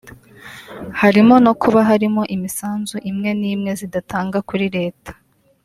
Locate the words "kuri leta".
4.47-5.11